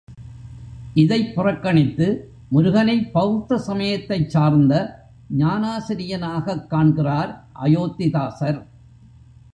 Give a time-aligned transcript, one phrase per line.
[0.93, 2.07] இதைப் புறக்கணித்து
[2.47, 4.73] முருகனைப் பெளத்த சமயத்தைச் சார்ந்த
[5.37, 7.31] ஞானாசிரியனாகக் காண்கிறார்
[7.63, 8.59] அயோத்திதாசர்.